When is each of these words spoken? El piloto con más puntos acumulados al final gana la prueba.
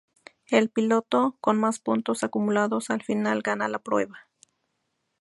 El 0.49 0.71
piloto 0.71 1.37
con 1.41 1.59
más 1.59 1.77
puntos 1.77 2.23
acumulados 2.23 2.89
al 2.89 3.03
final 3.03 3.43
gana 3.43 3.67
la 3.67 3.77
prueba. 3.83 4.27